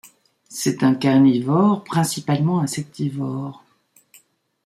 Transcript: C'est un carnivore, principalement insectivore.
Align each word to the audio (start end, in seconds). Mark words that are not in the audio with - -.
C'est 0.49 0.81
un 0.81 0.95
carnivore, 0.95 1.83
principalement 1.83 2.59
insectivore. 2.61 3.63